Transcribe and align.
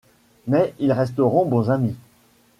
Mais 0.47 0.73
ils 0.79 0.93
resteront 0.93 1.45
bons 1.45 1.69
amis. 1.69 1.95